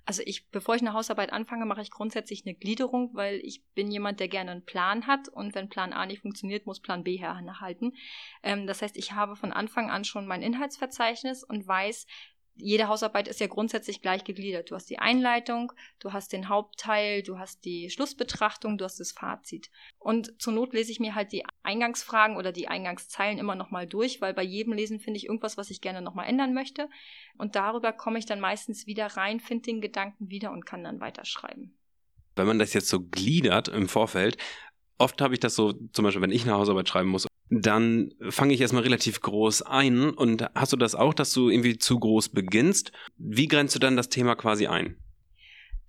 Also 0.05 0.23
ich, 0.27 0.49
bevor 0.51 0.75
ich 0.75 0.81
eine 0.81 0.95
Hausarbeit 0.95 1.33
anfange, 1.33 1.65
mache 1.65 1.81
ich 1.81 1.91
grundsätzlich 1.91 2.45
eine 2.45 2.57
Gliederung, 2.57 3.11
weil 3.15 3.37
ich 3.37 3.63
bin 3.75 3.91
jemand, 3.91 4.19
der 4.19 4.27
gerne 4.27 4.51
einen 4.51 4.65
Plan 4.65 5.07
hat 5.07 5.29
und 5.29 5.55
wenn 5.55 5.69
Plan 5.69 5.93
A 5.93 6.07
nicht 6.07 6.23
funktioniert, 6.23 6.67
muss 6.67 6.81
Plan 6.81 7.05
B 7.05 7.17
herhalten. 7.17 7.93
Ähm, 8.43 8.67
das 8.67 8.83
heißt, 8.83 8.97
ich 8.97 9.13
habe 9.13 9.37
von 9.37 9.53
Anfang 9.53 9.91
an 9.91 10.05
schon 10.05 10.27
mein 10.27 10.43
Inhaltsverzeichnis 10.43 11.45
und 11.45 11.69
weiß, 11.69 12.07
jede 12.63 12.89
Hausarbeit 12.89 13.29
ist 13.29 13.41
ja 13.41 13.49
grundsätzlich 13.49 14.01
gleich 14.01 14.25
gegliedert. 14.25 14.71
Du 14.71 14.75
hast 14.75 14.89
die 14.89 14.99
Einleitung, 14.99 15.73
du 15.99 16.13
hast 16.13 16.33
den 16.33 16.49
Hauptteil, 16.49 17.23
du 17.23 17.39
hast 17.39 17.65
die 17.65 17.91
Schlussbetrachtung, 17.91 18.79
du 18.79 18.85
hast 18.85 19.01
das 19.01 19.13
Fazit. 19.13 19.71
Und 19.99 20.41
zur 20.41 20.53
Not 20.53 20.73
lese 20.73 20.93
ich 20.93 21.01
mir 21.01 21.15
halt 21.15 21.33
die 21.33 21.45
Eingangsfragen 21.63 22.37
oder 22.37 22.53
die 22.53 22.69
Eingangszeilen 22.69 23.39
immer 23.39 23.55
nochmal 23.55 23.87
durch, 23.87 24.21
weil 24.21 24.33
bei 24.33 24.43
jedem 24.43 24.73
Lesen 24.73 25.01
finde 25.01 25.19
ich 25.19 25.27
irgendwas, 25.27 25.57
was 25.57 25.71
ich 25.71 25.81
gerne 25.81 26.01
nochmal 26.01 26.29
ändern 26.29 26.55
möchte. 26.55 26.89
Und 27.37 27.57
darüber 27.57 27.93
komme 27.93 28.19
ich 28.19 28.27
dann 28.27 28.41
meistens 28.41 28.87
wieder 28.87 29.07
rein, 29.07 29.41
finde 29.41 29.65
den 29.65 29.81
Gedanken 29.81 30.31
wieder 30.31 30.53
und 30.53 30.65
kann 30.65 30.85
dann 30.85 31.01
weiterschreiben. 31.01 31.77
Wenn 32.37 32.47
man 32.47 32.59
das 32.59 32.73
jetzt 32.73 32.89
so 32.89 33.01
gliedert 33.01 33.69
im 33.69 33.89
Vorfeld, 33.89 34.39
oft 34.99 35.21
habe 35.21 35.35
ich 35.35 35.41
das 35.41 35.55
so, 35.55 35.73
zum 35.73 36.05
Beispiel, 36.05 36.23
wenn 36.23 36.31
ich 36.31 36.45
eine 36.45 36.55
Hausarbeit 36.55 36.89
schreiben 36.89 37.11
muss, 37.11 37.27
dann 37.61 38.15
fange 38.31 38.55
ich 38.55 38.61
erstmal 38.63 38.83
relativ 38.83 39.21
groß 39.21 39.63
ein. 39.63 40.11
Und 40.11 40.47
hast 40.55 40.73
du 40.73 40.77
das 40.77 40.95
auch, 40.95 41.13
dass 41.13 41.33
du 41.33 41.51
irgendwie 41.51 41.77
zu 41.77 41.99
groß 41.99 42.31
beginnst? 42.31 42.93
Wie 43.19 43.47
grenzt 43.47 43.75
du 43.75 43.79
dann 43.79 43.97
das 43.97 44.09
Thema 44.09 44.35
quasi 44.37 44.67
ein? 44.67 44.97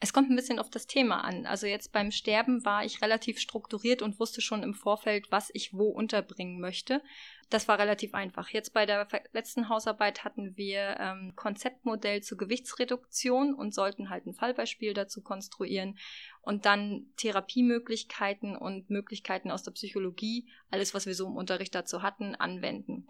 Es 0.04 0.12
kommt 0.12 0.30
ein 0.30 0.36
bisschen 0.36 0.60
auf 0.60 0.70
das 0.70 0.86
Thema 0.86 1.24
an. 1.24 1.46
Also 1.46 1.66
jetzt 1.66 1.94
beim 1.94 2.12
Sterben 2.12 2.66
war 2.66 2.84
ich 2.84 3.02
relativ 3.02 3.40
strukturiert 3.40 4.02
und 4.02 4.20
wusste 4.20 4.42
schon 4.42 4.62
im 4.62 4.74
Vorfeld, 4.74 5.32
was 5.32 5.50
ich 5.54 5.74
wo 5.74 5.88
unterbringen 5.88 6.60
möchte. 6.60 7.02
Das 7.50 7.70
war 7.70 7.80
relativ 7.80 8.14
einfach. 8.14 8.50
Jetzt 8.50 8.74
bei 8.74 8.86
der 8.86 9.08
letzten 9.32 9.70
Hausarbeit 9.70 10.26
hatten 10.26 10.58
wir 10.58 10.98
ähm, 11.00 11.32
Konzeptmodell 11.38 12.22
zur 12.22 12.38
Gewichtsreduktion 12.38 13.54
und 13.54 13.74
sollten 13.74 14.10
halt 14.10 14.26
ein 14.26 14.34
Fallbeispiel 14.34 14.94
dazu 14.94 15.22
konstruieren 15.22 15.98
und 16.42 16.66
dann 16.66 17.06
Therapiemöglichkeiten 17.16 18.58
und 18.58 18.90
Möglichkeiten 18.90 19.52
aus 19.52 19.64
der 19.64 19.72
Psychologie, 19.72 20.50
alles, 20.70 20.94
was 20.94 21.06
wir 21.06 21.16
so 21.16 21.28
im 21.28 21.38
Unterricht 21.38 21.76
dazu 21.76 22.02
hatten, 22.02 22.36
anwenden. 22.36 23.08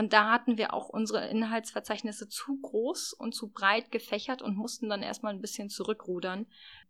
Und 0.00 0.14
da 0.14 0.30
hatten 0.30 0.56
wir 0.56 0.72
auch 0.72 0.88
unsere 0.88 1.28
Inhaltsverzeichnisse 1.28 2.26
zu 2.26 2.58
groß 2.58 3.12
und 3.12 3.34
zu 3.34 3.50
breit 3.50 3.92
gefächert 3.92 4.40
und 4.40 4.56
mussten 4.56 4.88
dann 4.88 5.02
erstmal 5.02 5.34
ein 5.34 5.42
bisschen 5.42 5.68
zurückrudern. 5.68 6.46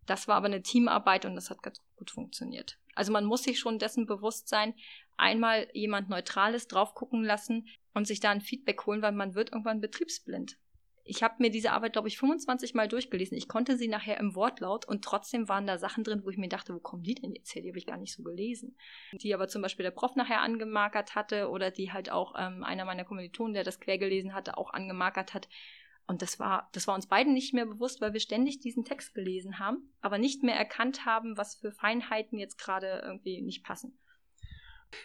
Das 0.07 0.29
war 0.29 0.37
aber 0.37 0.47
eine 0.47 0.63
Teamarbeit 0.63 1.25
und 1.25 1.35
das 1.35 1.51
hat 1.51 1.61
ganz 1.61 1.83
gut 1.97 2.13
funktioniert. 2.13 2.79
Also 2.95 3.11
man 3.11 3.25
muss 3.25 3.43
sich 3.43 3.59
schon 3.59 3.81
dessen 3.81 4.07
bewusst 4.07 4.47
sein, 4.47 4.75
einmal 5.17 5.67
jemand 5.73 6.09
Neutrales 6.09 6.69
drauf 6.69 6.95
gucken 6.95 7.25
lassen 7.25 7.67
und 7.95 8.07
sich 8.07 8.21
da 8.21 8.31
ein 8.31 8.43
Feedback 8.43 8.87
holen, 8.87 9.03
weil 9.03 9.11
man 9.11 9.35
wird 9.35 9.51
irgendwann 9.51 9.81
betriebsblind 9.81 10.57
ich 11.05 11.23
habe 11.23 11.37
mir 11.39 11.51
diese 11.51 11.73
Arbeit, 11.73 11.95
glaube 11.95 12.09
ich, 12.09 12.19
25 12.19 12.75
Mal 12.75 12.89
durchgelesen. 12.89 13.37
Ich 13.37 13.49
konnte 13.49 13.77
sie 13.77 13.89
nachher 13.89 14.19
im 14.19 14.35
Wortlaut 14.35 14.87
und 14.87 15.05
trotzdem 15.05 15.49
waren 15.49 15.67
da 15.67 15.79
Sachen 15.79 16.05
drin, 16.05 16.23
wo 16.25 16.31
ich 16.31 16.37
mir 16.37 16.49
dachte, 16.49 16.75
wo 16.75 16.79
kommen 16.79 17.03
die 17.03 17.15
denn 17.15 17.35
jetzt 17.35 17.55
her? 17.55 17.63
Die 17.63 17.69
habe 17.69 17.79
ich 17.79 17.87
gar 17.87 17.97
nicht 17.97 18.15
so 18.15 18.23
gelesen. 18.23 18.77
Die 19.13 19.35
aber 19.35 19.49
zum 19.49 19.63
Beispiel 19.63 19.83
der 19.83 19.91
Prof 19.91 20.15
nachher 20.17 20.41
angemarkert 20.41 21.15
hatte 21.15 21.49
oder 21.49 21.71
die 21.71 21.93
halt 21.93 22.11
auch 22.11 22.35
ähm, 22.39 22.63
einer 22.65 22.85
meiner 22.85 23.05
Kommilitonen, 23.05 23.55
der 23.55 23.65
das 23.65 23.81
quer 23.81 23.99
gelesen 23.99 24.35
hatte, 24.35 24.59
auch 24.59 24.73
angemarkert 24.73 25.35
hat. 25.35 25.49
Und 26.07 26.23
das 26.23 26.39
war, 26.39 26.69
das 26.73 26.87
war 26.87 26.95
uns 26.95 27.07
beiden 27.07 27.33
nicht 27.33 27.55
mehr 27.55 27.67
bewusst, 27.67 28.01
weil 28.01 28.13
wir 28.13 28.21
ständig 28.21 28.59
diesen 28.59 28.85
Text 28.85 29.15
gelesen 29.15 29.59
haben, 29.59 29.93
aber 30.01 30.19
nicht 30.19 30.43
mehr 30.43 30.57
erkannt 30.57 31.07
haben, 31.07 31.37
was 31.37 31.55
für 31.55 31.71
Feinheiten 31.73 32.39
jetzt 32.39 32.59
gerade 32.59 33.03
irgendwie 33.05 33.43
nicht 33.43 33.65
passen. 33.65 33.97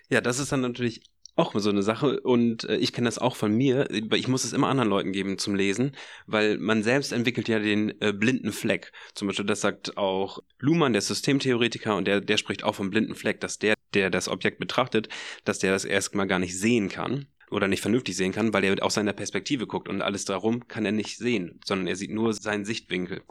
Ja, 0.10 0.20
das 0.20 0.40
ist 0.40 0.52
dann 0.52 0.62
natürlich 0.62 1.04
auch 1.36 1.54
so 1.56 1.70
eine 1.70 1.84
Sache 1.84 2.20
und 2.22 2.64
äh, 2.66 2.78
ich 2.78 2.94
kenne 2.94 3.06
das 3.06 3.18
auch 3.18 3.36
von 3.36 3.54
mir. 3.54 3.90
Ich 3.92 4.28
muss 4.28 4.44
es 4.46 4.54
immer 4.54 4.70
anderen 4.70 4.90
Leuten 4.90 5.12
geben 5.12 5.38
zum 5.38 5.56
Lesen, 5.56 5.92
weil 6.28 6.58
man 6.58 6.84
selbst 6.84 7.12
entwickelt 7.12 7.48
ja 7.48 7.60
den 7.60 8.00
äh, 8.02 8.14
blinden 8.14 8.52
Fleck. 8.52 8.92
Zum 9.14 9.28
Beispiel, 9.28 9.46
das 9.46 9.62
sagt 9.62 9.98
auch 9.98 10.40
Luhmann, 10.60 10.94
der 10.94 11.02
Systemtheoretiker, 11.02 11.96
und 11.96 12.08
der, 12.08 12.22
der 12.22 12.38
spricht 12.38 12.64
auch 12.64 12.76
vom 12.76 12.90
blinden 12.90 13.16
Fleck, 13.16 13.42
dass 13.42 13.60
der, 13.60 13.76
der 13.94 14.10
das 14.10 14.30
Objekt 14.30 14.60
betrachtet, 14.60 15.10
dass 15.44 15.60
der 15.60 15.72
das 15.72 15.86
erstmal 15.86 16.28
gar 16.28 16.40
nicht 16.40 16.58
sehen 16.58 16.90
kann 16.90 17.28
oder 17.56 17.68
nicht 17.68 17.82
vernünftig 17.82 18.16
sehen 18.18 18.34
kann, 18.34 18.54
weil 18.54 18.64
er 18.64 18.84
aus 18.84 18.96
seiner 18.96 19.14
Perspektive 19.14 19.66
guckt 19.66 19.88
und 19.88 20.02
alles 20.02 20.26
darum 20.26 20.68
kann 20.68 20.86
er 20.86 20.92
nicht 20.92 21.18
sehen, 21.18 21.60
sondern 21.66 21.88
er 21.88 21.96
sieht 21.96 22.12
nur 22.12 22.34
seinen 22.34 22.66
Sichtwinkel. 22.66 23.24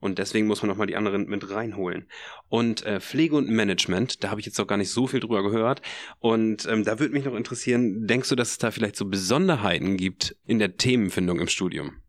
Und 0.00 0.18
deswegen 0.18 0.46
muss 0.46 0.62
man 0.62 0.70
nochmal 0.70 0.86
die 0.86 0.96
anderen 0.96 1.26
mit 1.26 1.50
reinholen. 1.50 2.08
Und 2.48 2.84
äh, 2.84 3.00
Pflege 3.00 3.36
und 3.36 3.48
Management, 3.48 4.24
da 4.24 4.30
habe 4.30 4.40
ich 4.40 4.46
jetzt 4.46 4.58
auch 4.60 4.66
gar 4.66 4.78
nicht 4.78 4.90
so 4.90 5.06
viel 5.06 5.20
drüber 5.20 5.42
gehört. 5.42 5.82
Und 6.18 6.66
ähm, 6.66 6.84
da 6.84 6.98
würde 6.98 7.12
mich 7.12 7.24
noch 7.24 7.34
interessieren, 7.34 8.06
denkst 8.06 8.30
du, 8.30 8.34
dass 8.34 8.52
es 8.52 8.58
da 8.58 8.70
vielleicht 8.70 8.96
so 8.96 9.04
Besonderheiten 9.04 9.96
gibt 9.96 10.36
in 10.46 10.58
der 10.58 10.76
Themenfindung 10.76 11.38
im 11.38 11.48
Studium? 11.48 12.00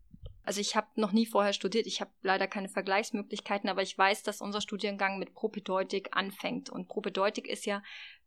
Also 0.48 0.62
ich 0.62 0.74
habe 0.76 0.86
noch 0.94 1.12
nie 1.12 1.26
vorher 1.26 1.52
studiert, 1.52 1.86
ich 1.86 2.00
habe 2.00 2.10
leider 2.22 2.46
keine 2.46 2.70
Vergleichsmöglichkeiten, 2.70 3.68
aber 3.68 3.82
ich 3.82 3.98
weiß, 3.98 4.22
dass 4.22 4.40
unser 4.40 4.62
Studiengang 4.62 5.18
mit 5.18 5.34
Propedeutik 5.34 6.08
anfängt. 6.12 6.70
Und 6.70 6.88
Propedeutik 6.88 7.46
ist 7.46 7.66
ja, 7.66 7.82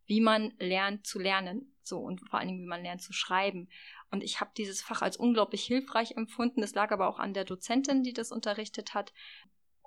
wie 0.05 0.21
man 0.21 0.53
lernt 0.59 1.05
zu 1.05 1.19
lernen. 1.19 1.75
So 1.83 1.99
und 1.99 2.21
vor 2.29 2.39
allen 2.39 2.47
Dingen, 2.47 2.61
wie 2.61 2.67
man 2.67 2.83
lernt 2.83 3.01
zu 3.01 3.13
schreiben. 3.13 3.69
Und 4.11 4.23
ich 4.23 4.39
habe 4.39 4.51
dieses 4.55 4.81
Fach 4.81 5.01
als 5.01 5.17
unglaublich 5.17 5.63
hilfreich 5.63 6.11
empfunden. 6.11 6.61
Das 6.61 6.75
lag 6.75 6.91
aber 6.91 7.07
auch 7.07 7.19
an 7.19 7.33
der 7.33 7.45
Dozentin, 7.45 8.03
die 8.03 8.13
das 8.13 8.31
unterrichtet 8.31 8.93
hat 8.93 9.13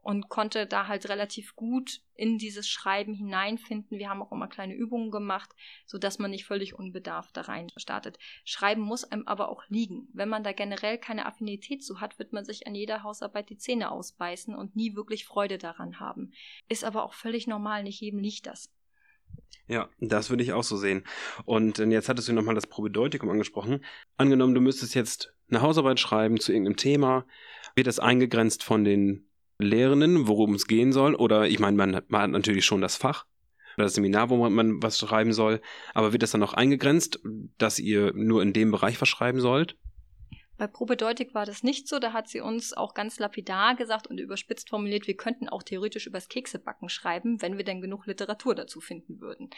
und 0.05 0.29
konnte 0.29 0.67
da 0.67 0.87
halt 0.87 1.09
relativ 1.09 1.57
gut 1.57 2.03
in 2.15 2.37
dieses 2.37 2.69
Schreiben 2.69 3.15
hineinfinden. 3.15 3.99
Wir 3.99 4.11
haben 4.11 4.23
auch 4.23 4.33
immer 4.33 4.49
kleine 4.49 4.75
Übungen 4.75 5.11
gemacht, 5.11 5.51
so 5.87 5.99
dass 5.99 6.19
man 6.19 6.31
nicht 6.31 6.45
völlig 6.45 6.75
unbedarft 6.75 7.37
da 7.37 7.43
rein 7.43 7.71
startet. 7.77 8.19
Schreiben 8.45 8.83
muss 8.83 9.05
einem 9.05 9.27
aber 9.27 9.49
auch 9.49 9.63
liegen. 9.69 10.09
Wenn 10.13 10.29
man 10.29 10.45
da 10.45 10.53
generell 10.53 10.99
keine 10.99 11.25
Affinität 11.25 11.83
zu 11.83 12.01
hat, 12.01 12.19
wird 12.19 12.35
man 12.35 12.45
sich 12.45 12.67
an 12.67 12.75
jeder 12.75 13.03
Hausarbeit 13.03 13.49
die 13.49 13.57
Zähne 13.57 13.91
ausbeißen 13.91 14.55
und 14.55 14.77
nie 14.77 14.95
wirklich 14.95 15.25
Freude 15.25 15.57
daran 15.57 15.99
haben. 16.01 16.33
Ist 16.69 16.85
aber 16.85 17.05
auch 17.05 17.15
völlig 17.15 17.47
normal, 17.47 17.83
nicht 17.83 18.01
jedem 18.01 18.21
liegt 18.21 18.47
das. 18.47 18.74
Ja, 19.67 19.89
das 19.99 20.29
würde 20.29 20.43
ich 20.43 20.53
auch 20.53 20.63
so 20.63 20.77
sehen. 20.77 21.05
Und 21.45 21.79
äh, 21.79 21.87
jetzt 21.87 22.09
hattest 22.09 22.29
du 22.29 22.33
nochmal 22.33 22.55
das 22.55 22.67
Probedeutikum 22.67 23.31
angesprochen. 23.31 23.85
Angenommen, 24.17 24.55
du 24.55 24.61
müsstest 24.61 24.95
jetzt 24.95 25.33
eine 25.49 25.63
Hausarbeit 25.63 26.01
schreiben 26.01 26.39
zu 26.39 26.53
irgendeinem 26.53 26.77
Thema, 26.77 27.27
wird 27.75 27.87
das 27.87 27.99
eingegrenzt 27.99 28.63
von 28.63 28.85
den 28.85 29.27
Lehrenden, 29.59 30.27
worum 30.27 30.55
es 30.55 30.67
gehen 30.67 30.93
soll? 30.93 31.15
Oder 31.15 31.49
ich 31.49 31.59
meine, 31.59 31.77
man, 31.77 32.03
man, 32.09 32.23
hat 32.23 32.31
natürlich 32.31 32.65
schon 32.65 32.81
das 32.81 32.97
Fach 32.97 33.27
oder 33.77 33.85
das 33.85 33.95
Seminar, 33.95 34.31
wo 34.31 34.37
man, 34.37 34.53
man 34.53 34.83
was 34.83 34.99
schreiben 34.99 35.33
soll, 35.33 35.61
aber 35.95 36.13
wird 36.13 36.23
das 36.23 36.31
dann 36.31 36.43
auch 36.43 36.55
eingegrenzt, 36.55 37.21
dass 37.59 37.79
ihr 37.79 38.13
nur 38.15 38.43
in 38.43 38.53
dem 38.53 38.71
Bereich 38.71 39.01
was 39.01 39.09
schreiben 39.09 39.41
sollt? 39.41 39.77
Bei 40.57 40.67
Probedeutig 40.67 41.35
war 41.35 41.47
das 41.47 41.63
nicht 41.63 41.89
so. 41.89 41.99
Da 41.99 42.13
hat 42.13 42.29
sie 42.29 42.41
uns 42.41 42.73
auch 42.73 42.95
ganz 42.95 43.19
lapidar 43.19 43.75
gesagt 43.75 44.07
und 44.07 44.19
überspitzt 44.19 44.71
formuliert, 44.71 45.07
wir 45.07 45.17
könnten 45.17 45.49
auch 45.49 45.63
theoretisch 45.63 46.07
übers 46.07 46.29
Keksebacken 46.29 46.89
schreiben, 46.89 47.43
wenn 47.43 47.57
wir 47.57 47.65
denn 47.65 47.81
genug 47.81 48.07
Literatur 48.07 48.55
dazu 48.55 48.81
finden 48.81 49.21
würden. 49.21 49.51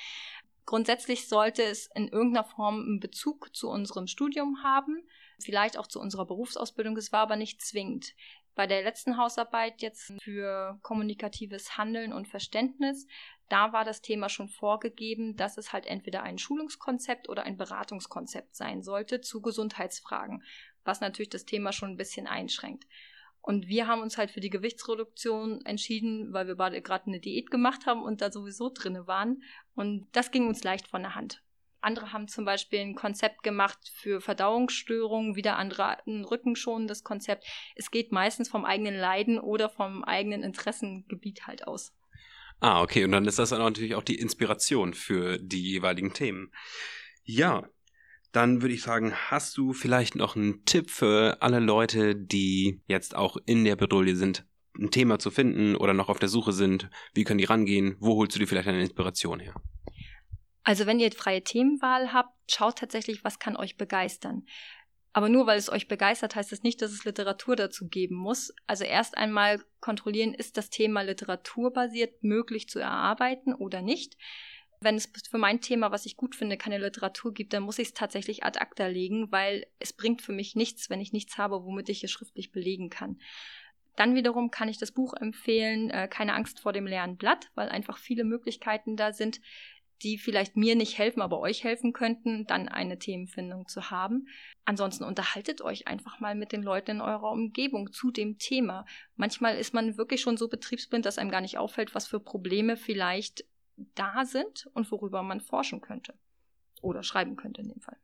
Grundsätzlich 0.64 1.28
sollte 1.28 1.62
es 1.62 1.88
in 1.94 2.08
irgendeiner 2.08 2.44
Form 2.44 2.80
einen 2.80 3.00
Bezug 3.00 3.54
zu 3.54 3.68
unserem 3.68 4.08
Studium 4.08 4.64
haben, 4.64 5.06
vielleicht 5.40 5.78
auch 5.78 5.86
zu 5.86 6.00
unserer 6.00 6.26
Berufsausbildung. 6.26 6.96
Es 6.96 7.12
war 7.12 7.20
aber 7.20 7.36
nicht 7.36 7.62
zwingend. 7.62 8.14
Bei 8.56 8.66
der 8.66 8.82
letzten 8.82 9.18
Hausarbeit 9.18 9.82
jetzt 9.82 10.14
für 10.22 10.78
kommunikatives 10.82 11.76
Handeln 11.76 12.14
und 12.14 12.26
Verständnis, 12.26 13.06
da 13.50 13.74
war 13.74 13.84
das 13.84 14.00
Thema 14.00 14.30
schon 14.30 14.48
vorgegeben, 14.48 15.36
dass 15.36 15.58
es 15.58 15.74
halt 15.74 15.84
entweder 15.84 16.22
ein 16.22 16.38
Schulungskonzept 16.38 17.28
oder 17.28 17.42
ein 17.42 17.58
Beratungskonzept 17.58 18.56
sein 18.56 18.82
sollte 18.82 19.20
zu 19.20 19.42
Gesundheitsfragen, 19.42 20.42
was 20.84 21.02
natürlich 21.02 21.28
das 21.28 21.44
Thema 21.44 21.72
schon 21.72 21.90
ein 21.90 21.96
bisschen 21.98 22.26
einschränkt. 22.26 22.86
Und 23.42 23.68
wir 23.68 23.86
haben 23.86 24.00
uns 24.00 24.16
halt 24.16 24.30
für 24.30 24.40
die 24.40 24.50
Gewichtsreduktion 24.50 25.64
entschieden, 25.66 26.32
weil 26.32 26.48
wir 26.48 26.56
gerade 26.56 27.06
eine 27.06 27.20
Diät 27.20 27.50
gemacht 27.50 27.84
haben 27.84 28.02
und 28.02 28.22
da 28.22 28.32
sowieso 28.32 28.70
drinne 28.70 29.06
waren. 29.06 29.42
Und 29.74 30.08
das 30.12 30.30
ging 30.30 30.48
uns 30.48 30.64
leicht 30.64 30.88
von 30.88 31.02
der 31.02 31.14
Hand. 31.14 31.42
Andere 31.86 32.12
haben 32.12 32.26
zum 32.26 32.44
Beispiel 32.44 32.80
ein 32.80 32.96
Konzept 32.96 33.44
gemacht 33.44 33.78
für 33.94 34.20
Verdauungsstörungen, 34.20 35.36
wieder 35.36 35.56
andere 35.56 36.04
ein 36.04 36.24
rückenschonendes 36.24 37.04
Konzept. 37.04 37.46
Es 37.76 37.92
geht 37.92 38.10
meistens 38.10 38.48
vom 38.48 38.64
eigenen 38.64 38.96
Leiden 38.96 39.38
oder 39.38 39.70
vom 39.70 40.02
eigenen 40.02 40.42
Interessengebiet 40.42 41.46
halt 41.46 41.68
aus. 41.68 41.94
Ah, 42.58 42.82
okay. 42.82 43.04
Und 43.04 43.12
dann 43.12 43.24
ist 43.24 43.38
das 43.38 43.50
dann 43.50 43.60
natürlich 43.60 43.94
auch 43.94 44.02
die 44.02 44.18
Inspiration 44.18 44.94
für 44.94 45.38
die 45.38 45.62
jeweiligen 45.62 46.12
Themen. 46.12 46.50
Ja, 47.22 47.68
dann 48.32 48.62
würde 48.62 48.74
ich 48.74 48.82
sagen, 48.82 49.14
hast 49.14 49.56
du 49.56 49.72
vielleicht 49.72 50.16
noch 50.16 50.34
einen 50.34 50.64
Tipp 50.64 50.90
für 50.90 51.38
alle 51.40 51.60
Leute, 51.60 52.16
die 52.16 52.80
jetzt 52.88 53.14
auch 53.14 53.36
in 53.46 53.64
der 53.64 53.76
Bedrohung 53.76 54.16
sind, 54.16 54.44
ein 54.76 54.90
Thema 54.90 55.20
zu 55.20 55.30
finden 55.30 55.76
oder 55.76 55.94
noch 55.94 56.08
auf 56.08 56.18
der 56.18 56.28
Suche 56.28 56.52
sind? 56.52 56.90
Wie 57.14 57.22
können 57.22 57.38
die 57.38 57.44
rangehen? 57.44 57.96
Wo 58.00 58.16
holst 58.16 58.34
du 58.34 58.40
dir 58.40 58.48
vielleicht 58.48 58.68
eine 58.68 58.80
Inspiration 58.80 59.38
her? 59.38 59.54
Also 60.66 60.84
wenn 60.84 60.98
ihr 60.98 61.12
freie 61.12 61.44
Themenwahl 61.44 62.12
habt, 62.12 62.34
schaut 62.50 62.78
tatsächlich, 62.78 63.22
was 63.22 63.38
kann 63.38 63.56
euch 63.56 63.76
begeistern. 63.76 64.44
Aber 65.12 65.28
nur 65.28 65.46
weil 65.46 65.58
es 65.58 65.70
euch 65.70 65.86
begeistert, 65.86 66.34
heißt 66.34 66.50
es 66.50 66.58
das 66.58 66.64
nicht, 66.64 66.82
dass 66.82 66.90
es 66.90 67.04
Literatur 67.04 67.54
dazu 67.54 67.86
geben 67.86 68.16
muss. 68.16 68.52
Also 68.66 68.82
erst 68.82 69.16
einmal 69.16 69.62
kontrollieren, 69.78 70.34
ist 70.34 70.56
das 70.56 70.68
Thema 70.68 71.02
literaturbasiert 71.02 72.24
möglich 72.24 72.68
zu 72.68 72.80
erarbeiten 72.80 73.54
oder 73.54 73.80
nicht. 73.80 74.16
Wenn 74.80 74.96
es 74.96 75.08
für 75.30 75.38
mein 75.38 75.60
Thema, 75.60 75.92
was 75.92 76.04
ich 76.04 76.16
gut 76.16 76.34
finde, 76.34 76.56
keine 76.56 76.78
Literatur 76.78 77.32
gibt, 77.32 77.52
dann 77.52 77.62
muss 77.62 77.78
ich 77.78 77.88
es 77.88 77.94
tatsächlich 77.94 78.42
ad 78.42 78.58
acta 78.58 78.88
legen, 78.88 79.30
weil 79.30 79.68
es 79.78 79.92
bringt 79.92 80.20
für 80.20 80.32
mich 80.32 80.56
nichts, 80.56 80.90
wenn 80.90 81.00
ich 81.00 81.12
nichts 81.12 81.38
habe, 81.38 81.62
womit 81.62 81.88
ich 81.90 82.02
es 82.02 82.10
schriftlich 82.10 82.50
belegen 82.50 82.90
kann. 82.90 83.20
Dann 83.94 84.16
wiederum 84.16 84.50
kann 84.50 84.68
ich 84.68 84.78
das 84.78 84.92
Buch 84.92 85.14
empfehlen, 85.14 85.90
äh, 85.90 86.08
Keine 86.08 86.34
Angst 86.34 86.58
vor 86.58 86.72
dem 86.72 86.88
leeren 86.88 87.16
Blatt, 87.16 87.50
weil 87.54 87.68
einfach 87.68 87.98
viele 87.98 88.24
Möglichkeiten 88.24 88.96
da 88.96 89.12
sind, 89.12 89.40
die 90.02 90.18
vielleicht 90.18 90.56
mir 90.56 90.76
nicht 90.76 90.98
helfen, 90.98 91.22
aber 91.22 91.40
euch 91.40 91.64
helfen 91.64 91.92
könnten, 91.92 92.46
dann 92.46 92.68
eine 92.68 92.98
Themenfindung 92.98 93.66
zu 93.66 93.90
haben. 93.90 94.28
Ansonsten 94.64 95.04
unterhaltet 95.04 95.62
euch 95.62 95.86
einfach 95.88 96.20
mal 96.20 96.34
mit 96.34 96.52
den 96.52 96.62
Leuten 96.62 96.92
in 96.92 97.00
eurer 97.00 97.30
Umgebung 97.30 97.92
zu 97.92 98.10
dem 98.10 98.38
Thema. 98.38 98.84
Manchmal 99.16 99.56
ist 99.56 99.74
man 99.74 99.96
wirklich 99.96 100.20
schon 100.20 100.36
so 100.36 100.48
betriebsblind, 100.48 101.06
dass 101.06 101.18
einem 101.18 101.30
gar 101.30 101.40
nicht 101.40 101.58
auffällt, 101.58 101.94
was 101.94 102.06
für 102.06 102.20
Probleme 102.20 102.76
vielleicht 102.76 103.44
da 103.94 104.24
sind 104.24 104.68
und 104.74 104.90
worüber 104.90 105.22
man 105.22 105.40
forschen 105.40 105.80
könnte. 105.80 106.14
Oder 106.82 107.02
schreiben 107.02 107.36
könnte 107.36 107.62
in 107.62 107.68
dem 107.68 107.80
Fall. 107.80 107.96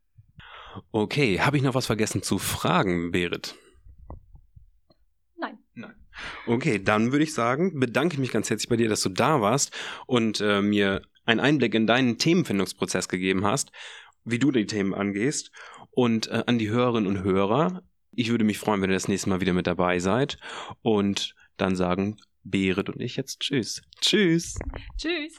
Okay, 0.91 1.41
habe 1.41 1.57
ich 1.57 1.63
noch 1.63 1.75
was 1.75 1.87
vergessen 1.87 2.23
zu 2.23 2.39
fragen, 2.39 3.11
Berit? 3.11 3.55
Nein. 5.37 5.59
Nein. 5.75 5.95
Okay, 6.47 6.83
dann 6.83 7.13
würde 7.13 7.25
ich 7.25 7.35
sagen, 7.35 7.79
bedanke 7.79 8.15
ich 8.15 8.21
mich 8.21 8.33
ganz 8.33 8.49
herzlich 8.49 8.69
bei 8.69 8.77
dir, 8.77 8.89
dass 8.89 9.03
du 9.03 9.09
da 9.11 9.41
warst 9.41 9.75
und 10.07 10.41
äh, 10.41 10.63
mir 10.63 11.03
einen 11.25 11.41
Einblick 11.41 11.75
in 11.75 11.87
deinen 11.87 12.19
Themenfindungsprozess 12.19 13.09
gegeben 13.09 13.45
hast, 13.45 13.73
wie 14.25 14.38
du 14.38 14.50
die 14.50 14.67
Themen 14.67 14.95
angehst. 14.95 15.50
Und 15.91 16.29
äh, 16.29 16.45
an 16.47 16.59
die 16.59 16.71
Hörerinnen 16.71 17.09
und 17.09 17.23
Hörer, 17.23 17.83
ich 18.12 18.31
würde 18.31 18.45
mich 18.45 18.59
freuen, 18.59 18.83
wenn 18.83 18.91
ihr 18.91 18.97
das 18.97 19.09
nächste 19.09 19.29
Mal 19.29 19.41
wieder 19.41 19.52
mit 19.52 19.67
dabei 19.67 19.99
seid. 19.99 20.38
Und 20.83 21.35
dann 21.57 21.76
sagen 21.76 22.17
Berit 22.45 22.88
und 22.88 23.00
ich 23.00 23.17
jetzt 23.17 23.41
Tschüss. 23.41 23.83
Tschüss. 24.00 24.59
Tschüss. 24.97 25.37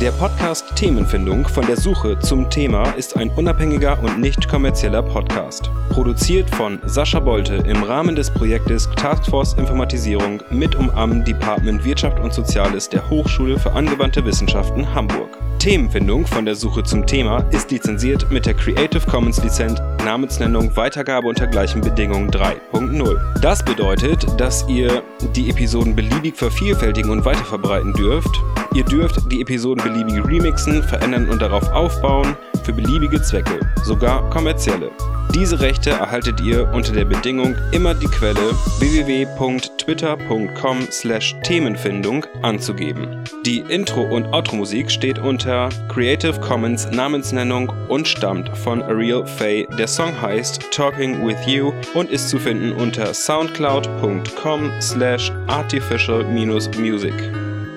Der 0.00 0.12
Podcast 0.12 0.64
Themenfindung 0.76 1.46
von 1.46 1.66
der 1.66 1.76
Suche 1.76 2.18
zum 2.20 2.48
Thema 2.48 2.84
ist 2.92 3.18
ein 3.18 3.28
unabhängiger 3.28 4.02
und 4.02 4.18
nicht 4.18 4.48
kommerzieller 4.48 5.02
Podcast. 5.02 5.70
Produziert 5.90 6.48
von 6.48 6.78
Sascha 6.86 7.20
Bolte 7.20 7.56
im 7.56 7.82
Rahmen 7.82 8.16
des 8.16 8.30
Projektes 8.30 8.88
Taskforce 8.96 9.52
Informatisierung 9.58 10.42
mit 10.48 10.74
um 10.74 10.88
am 10.88 11.22
Department 11.22 11.84
Wirtschaft 11.84 12.18
und 12.18 12.32
Soziales 12.32 12.88
der 12.88 13.10
Hochschule 13.10 13.58
für 13.58 13.72
angewandte 13.72 14.24
Wissenschaften 14.24 14.94
Hamburg. 14.94 15.36
Themenfindung 15.60 16.26
von 16.26 16.46
der 16.46 16.54
Suche 16.54 16.82
zum 16.84 17.06
Thema 17.06 17.40
ist 17.50 17.70
lizenziert 17.70 18.30
mit 18.30 18.46
der 18.46 18.54
Creative 18.54 19.06
Commons 19.06 19.44
Lizenz 19.44 19.78
Namensnennung 20.02 20.74
Weitergabe 20.74 21.28
unter 21.28 21.46
gleichen 21.46 21.82
Bedingungen 21.82 22.30
3.0. 22.30 23.40
Das 23.40 23.62
bedeutet, 23.62 24.24
dass 24.40 24.66
ihr 24.70 25.02
die 25.36 25.50
Episoden 25.50 25.94
beliebig 25.94 26.34
vervielfältigen 26.34 27.10
und 27.10 27.26
weiterverbreiten 27.26 27.92
dürft. 27.92 28.34
Ihr 28.72 28.84
dürft 28.84 29.30
die 29.30 29.42
Episoden 29.42 29.84
beliebig 29.84 30.24
remixen, 30.26 30.82
verändern 30.82 31.28
und 31.28 31.42
darauf 31.42 31.70
aufbauen 31.72 32.34
für 32.64 32.72
beliebige 32.72 33.22
Zwecke, 33.22 33.60
sogar 33.84 34.28
kommerzielle. 34.30 34.90
Diese 35.34 35.60
Rechte 35.60 35.90
erhaltet 35.90 36.40
ihr 36.40 36.68
unter 36.72 36.92
der 36.92 37.04
Bedingung, 37.04 37.54
immer 37.70 37.94
die 37.94 38.08
Quelle 38.08 38.52
www.twitter.com 38.80 40.80
slash 40.90 41.36
Themenfindung 41.44 42.26
anzugeben. 42.42 43.22
Die 43.46 43.60
Intro- 43.60 44.02
und 44.02 44.26
Outro-Musik 44.26 44.90
steht 44.90 45.20
unter 45.20 45.68
Creative 45.88 46.40
Commons 46.40 46.90
Namensnennung 46.90 47.72
und 47.88 48.08
stammt 48.08 48.48
von 48.58 48.82
Ariel 48.82 49.24
Faye. 49.24 49.68
Der 49.78 49.86
Song 49.86 50.20
heißt 50.20 50.62
Talking 50.72 51.24
With 51.24 51.46
You 51.46 51.72
und 51.94 52.10
ist 52.10 52.28
zu 52.28 52.38
finden 52.38 52.72
unter 52.72 53.14
soundcloud.com 53.14 54.72
slash 54.80 55.30
artificial-music. 55.46 57.14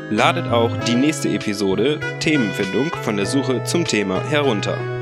Ladet 0.09 0.51
auch 0.51 0.75
die 0.85 0.95
nächste 0.95 1.29
Episode 1.29 1.99
Themenfindung 2.19 2.91
von 3.01 3.17
der 3.17 3.25
Suche 3.25 3.63
zum 3.63 3.85
Thema 3.85 4.23
herunter. 4.23 4.92